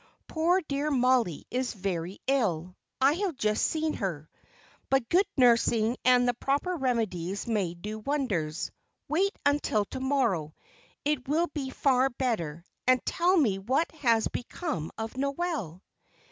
[0.27, 4.31] Poor dear Mollie is very ill I have just seen her;
[4.89, 8.71] but good nursing and the proper remedies may do wonders.
[9.07, 10.55] Wait until to morrow
[11.05, 15.83] it will be far better; and tell me what has become of Noel."